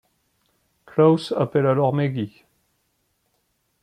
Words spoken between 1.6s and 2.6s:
alors Maggie.